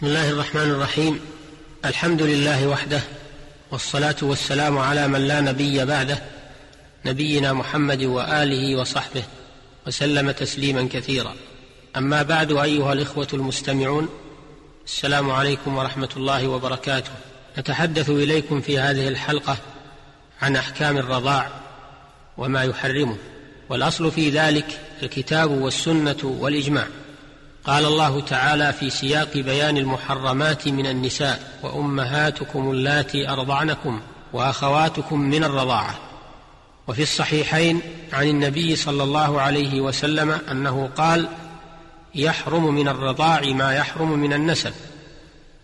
[0.00, 1.20] بسم الله الرحمن الرحيم.
[1.84, 3.00] الحمد لله وحده
[3.70, 6.22] والصلاة والسلام على من لا نبي بعده
[7.06, 9.22] نبينا محمد وآله وصحبه
[9.86, 11.34] وسلم تسليما كثيرا.
[11.96, 14.08] أما بعد أيها الإخوة المستمعون
[14.86, 17.10] السلام عليكم ورحمة الله وبركاته.
[17.58, 19.56] نتحدث إليكم في هذه الحلقة
[20.42, 21.50] عن أحكام الرضاع
[22.38, 23.16] وما يحرمه.
[23.68, 26.86] والأصل في ذلك الكتاب والسنة والإجماع.
[27.66, 34.00] قال الله تعالى في سياق بيان المحرمات من النساء وأمهاتكم اللاتي أرضعنكم
[34.32, 35.98] وأخواتكم من الرضاعة.
[36.88, 37.80] وفي الصحيحين
[38.12, 41.28] عن النبي صلى الله عليه وسلم أنه قال
[42.14, 44.72] يحرم من الرضاع ما يحرم من النسب.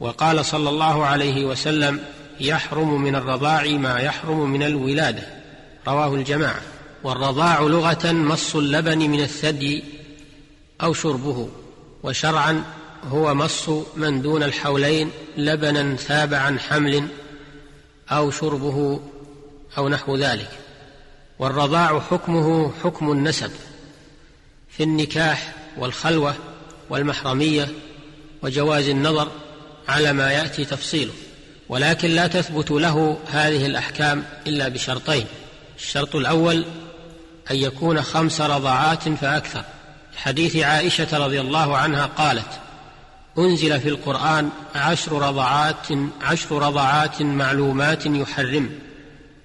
[0.01, 2.01] وقال صلى الله عليه وسلم
[2.41, 5.23] يحرم من الرضاع ما يحرم من الولادة.
[5.89, 6.61] رواه الجماعة.
[7.05, 9.85] والرضاع لغة مص اللبن من الثدي
[10.83, 11.49] أو شربه.
[12.07, 12.65] وشرعا
[13.11, 17.09] هو مص من دون الحولين لبنا ثاب عن حمل
[18.11, 19.01] أو شربه
[19.79, 20.51] أو نحو ذلك.
[21.39, 23.51] والرضاع حكمه حكم النسب
[24.69, 26.35] في النكاح والخلوة
[26.91, 27.69] والمحرمية
[28.43, 29.29] وجواز النظر
[29.89, 31.13] على ما يأتي تفصيله.
[31.69, 35.27] ولكن لا تثبت له هذه الأحكام إلا بشرطين.
[35.79, 36.65] الشرط الأول
[37.51, 39.65] أن يكون خمس رضعات فأكثر.
[40.17, 42.61] حديث عائشة رضي الله عنها قالت
[43.39, 45.87] أنزل في القرآن عشر رضعات
[46.23, 48.71] عشر رضعات معلومات يحرم.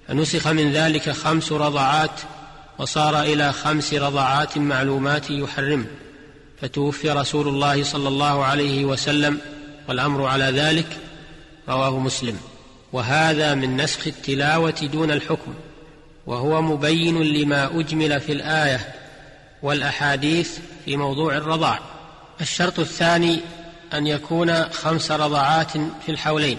[0.08, 2.20] فنسخ من ذلك خمس رضعات
[2.78, 5.86] وصار إلى خمس رضعات معلومات يحرم.
[6.60, 9.38] فتوفي رسول الله صلى الله عليه وسلم
[9.88, 10.98] والأمر على ذلك.
[11.68, 12.38] رواه مسلم.
[12.92, 15.54] وهذا من نسخ التلاوة دون الحكم.
[16.26, 19.01] وهو مبين لما أجمل في الآية
[19.62, 21.78] والأحاديث في موضوع الرضاع.
[22.40, 23.40] الشرط الثاني
[23.94, 26.58] أن يكون خمس رضعات في الحولين.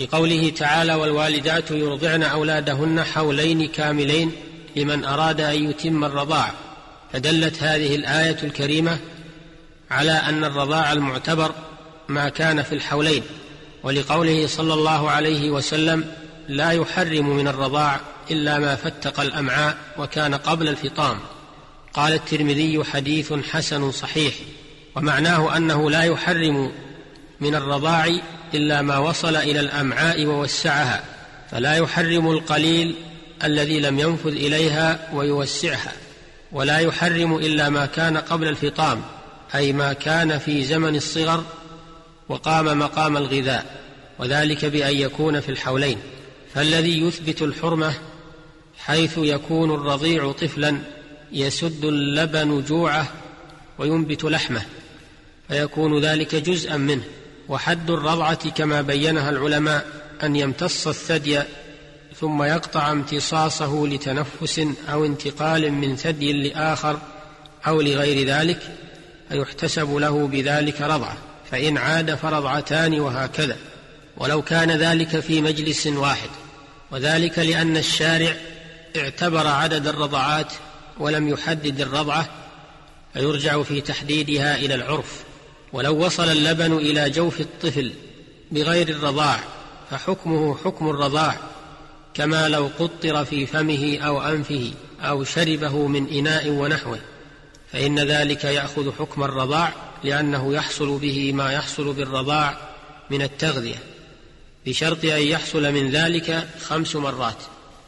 [0.00, 4.32] لقوله تعالى والوالدات يرضعن أولادهن حولين كاملين
[4.76, 6.50] لمن أراد أن يتم الرضاع
[7.12, 8.98] فدلت هذه الآية الكريمة
[9.90, 11.52] على أن الرضاع المعتبر
[12.08, 13.22] ما كان في الحولين.
[13.82, 16.04] ولقوله صلى الله عليه وسلم
[16.48, 21.18] لا يحرم من الرضاع إلا ما فتق الأمعاء وكان قبل الفطام
[21.96, 24.34] قال الترمذي حديث حسن صحيح
[24.96, 26.72] ومعناه أنه لا يحرم
[27.40, 28.20] من الرضاع
[28.54, 31.04] إلا ما وصل إلى الأمعاء ووسعها
[31.50, 32.94] فلا يحرم القليل
[33.44, 35.92] الذي لم ينفذ إليها ويوسعها
[36.52, 39.02] ولا يحرم إلا ما كان قبل الفطام
[39.54, 41.44] أي ما كان في زمن الصغر
[42.28, 43.80] وقام مقام الغذاء
[44.18, 45.98] وذلك بأن يكون في الحولين
[46.54, 47.94] فالذي يثبت الحرمة
[48.78, 50.78] حيث يكون الرضيع طفلا
[51.32, 53.08] يسد اللبن جوعه
[53.78, 54.62] وينبت لحمه
[55.48, 57.02] فيكون ذلك جزءا منه.
[57.48, 59.86] وحد الرضعة كما بينها العلماء
[60.22, 61.42] أن يمتص الثدي
[62.20, 66.98] ثم يقطع امتصاصه لتنفس أو انتقال من ثدي لآخر
[67.66, 68.58] أو لغير ذلك
[69.28, 71.16] فيحتسب له بذلك رضعة.
[71.50, 73.56] فإن عاد فرضعتان وهكذا.
[74.16, 76.30] ولو كان ذلك في مجلس واحد.
[76.90, 78.36] وذلك لأن الشارع
[78.96, 80.52] اعتبر عدد الرضعات
[80.98, 82.28] ولم يحدد الرضعة
[83.14, 85.24] فيرجع في تحديدها إلى العرف.
[85.72, 87.92] ولو وصل اللبن إلى جوف الطفل
[88.52, 89.40] بغير الرضاع
[89.90, 91.36] فحكمه حكم الرضاع
[92.14, 96.98] كما لو قطر في فمه أو أنفه أو شربه من إناء ونحوه.
[97.72, 99.72] فإن ذلك يأخذ حكم الرضاع
[100.04, 102.58] لأنه يحصل به ما يحصل بالرضاع
[103.10, 103.82] من التغذية
[104.66, 107.36] بشرط أن يحصل من ذلك خمس مرات.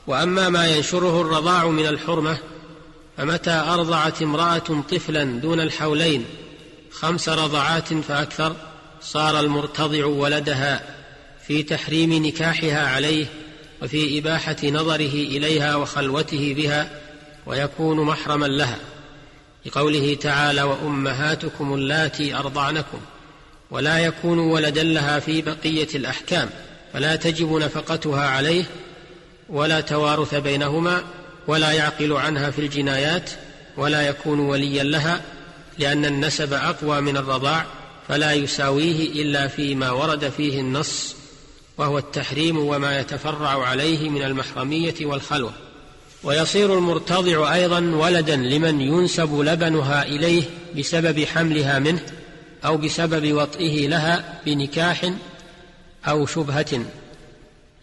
[0.07, 2.39] وأما ما ينشره الرضاع من الحرمة
[3.19, 6.25] فمتى أرضعت امرأة طفلا دون الحولين
[6.91, 8.57] خمس رضعات فأكثر
[9.01, 10.83] صار المرتضع ولدها
[11.47, 13.27] في تحريم نكاحها عليه
[13.83, 16.91] وفي إباحة نظره إليها وخلوته بها
[17.47, 18.79] ويكون محرما لها.
[19.67, 22.99] لقوله تعالى وأمهاتكم اللاتي أرضعنكم
[23.71, 26.51] ولا يكون ولدا لها في بقية الأحكام
[26.93, 28.65] فلا تجب نفقتها عليه
[29.49, 31.03] ولا توارث بينهما
[31.49, 33.31] ولا يعقل عنها في الجنايات
[33.77, 35.21] ولا يكون وليا لها
[35.79, 37.67] لأن النسب أقوى من الرضاع
[38.09, 41.17] فلا يساويه إلا فيما ورد فيه النص
[41.79, 45.53] وهو التحريم وما يتفرع عليه من المحرمية والخلوة.
[46.25, 50.43] ويصير المرتضع أيضا ولدا لمن ينسب لبنها إليه
[50.79, 52.01] بسبب حملها منه
[52.65, 55.13] أو بسبب وطئه لها بنكاح
[56.09, 56.85] أو شبهة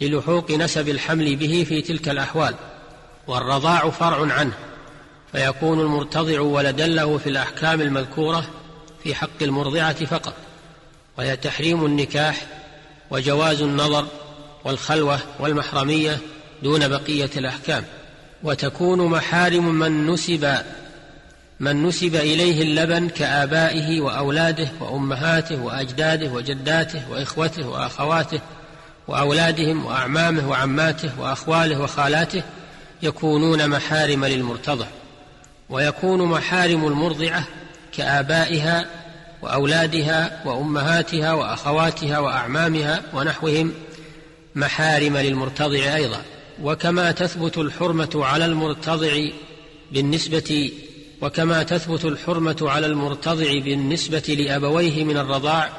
[0.02, 2.56] للحوق نسب الحمل به في تلك الأحوال.
[3.28, 4.54] والرضاع فرع عنه
[5.32, 8.46] فيكون المرتضع ولدا له في الأحكام المذكورة
[9.04, 10.34] في حق المرضعة فقط
[11.18, 12.46] وهي تحريم النكاح
[13.12, 14.08] وجواز النظر
[14.66, 16.18] والخلوة والمحرمية
[16.64, 17.84] دون بقية الأحكام
[18.44, 20.58] وتكون محارم من نسب
[21.60, 28.40] من نسب إليه اللبن كآبائه وأولاده وأمهاته وأجداده وجداته وإخوته وأخواته
[29.08, 32.44] وأولادهم وأعمامه وعماته وأخواله وخالاته
[33.06, 34.86] يكونون محارم للمرتضع
[35.70, 37.48] ويكون محارم المرضعة
[37.98, 38.86] كآبائها
[39.42, 43.74] وأولادها وأمهاتها وأخواتها وأعمامها ونحوهم
[44.56, 46.22] محارم للمرتضع أيضا.
[46.64, 49.14] وكما تثبت الحرمة على المرتضع
[49.92, 50.72] بالنسبة
[51.22, 55.70] وكما تثبت الحرمة على المرتضع بالنسبة لأبويه من الرضاع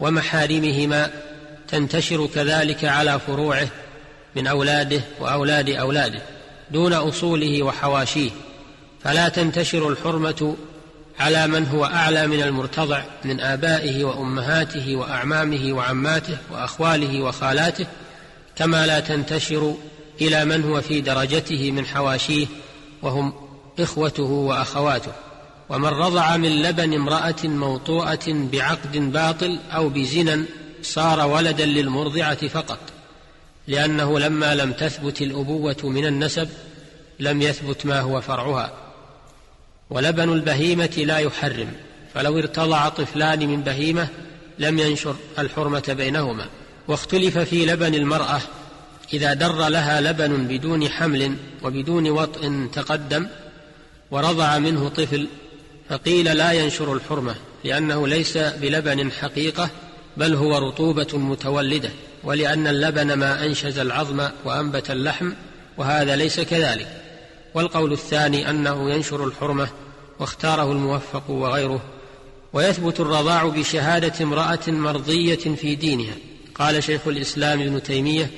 [0.00, 1.10] ومحارمهما
[1.68, 3.68] تنتشر كذلك على فروعه
[4.36, 6.22] من أولاده وأولاد أولاده.
[6.72, 8.30] دون أصوله وحواشيه
[9.04, 10.56] فلا تنتشر الحرمة
[11.20, 17.86] على من هو أعلى من المرتضع من آبائه وأمهاته وأعمامه وعماته وأخواله وخالاته
[18.56, 19.74] كما لا تنتشر
[20.20, 22.46] إلى من هو في درجته من حواشيه
[23.02, 23.32] وهم
[23.78, 25.12] إخوته وأخواته.
[25.68, 30.44] ومن رضع من لبن امرأة موطوءة بعقد باطل أو بزنا
[30.82, 32.78] صار ولدا للمرضعة فقط.
[33.70, 36.48] لأنه لما لم تثبت الأبوة من النسب
[37.20, 38.72] لم يثبت ما هو فرعها.
[39.90, 41.72] ولبن البهيمة لا يحرم
[42.14, 44.08] فلو ارتضع طفلان من بهيمة
[44.58, 46.46] لم ينشر الحرمة بينهما.
[46.88, 48.40] واختلف في لبن المرأة
[49.12, 53.26] إذا در لها لبن بدون حمل وبدون وطء تقدم
[54.10, 55.26] ورضع منه طفل
[55.88, 57.34] فقيل لا ينشر الحرمة
[57.64, 59.70] لأنه ليس بلبن حقيقة
[60.16, 61.90] بل هو رطوبة متولدة.
[62.24, 65.32] ولأن اللبن ما أنشز العظم وأنبت اللحم
[65.76, 66.88] وهذا ليس كذلك.
[67.54, 69.68] والقول الثاني أنه ينشر الحرمة
[70.18, 71.80] واختاره الموفق وغيره
[72.52, 76.14] ويثبت الرضاع بشهادة امرأة مرضية في دينها.
[76.54, 78.30] قال شيخ الإسلام ابن تيمية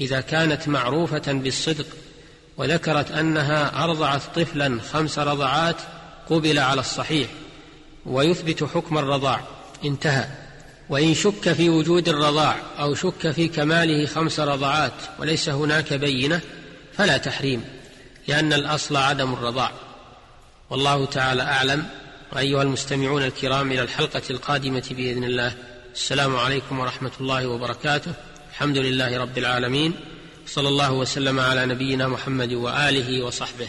[0.00, 1.86] إذا كانت معروفة بالصدق
[2.56, 5.76] وذكرت أنها أرضعت طفلا خمس رضعات
[6.30, 7.28] قبل على الصحيح
[8.06, 9.40] ويثبت حكم الرضاع.
[9.84, 10.47] انتهى.
[10.88, 16.40] وإن شك في وجود الرضاع أو شك في كماله خمس رضعات وليس هناك بينة
[16.92, 17.64] فلا تحريم
[18.28, 19.72] لأن الأصل عدم الرضاع.
[20.70, 21.86] والله تعالى أعلم.
[22.32, 25.52] وايها المستمعون الكرام إلى الحلقة القادمة بإذن الله.
[25.94, 28.12] السلام عليكم ورحمة الله وبركاته.
[28.50, 29.94] الحمد لله رب العالمين.
[30.46, 33.68] صلى الله وسلم على نبينا محمد وآله وصحبه.